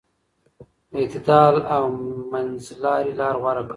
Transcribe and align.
د 0.89 0.93
اعتدال 1.01 1.55
او 1.75 1.83
منځlarۍ 2.31 3.09
لار 3.19 3.35
غوره 3.41 3.63
کړئ. 3.65 3.69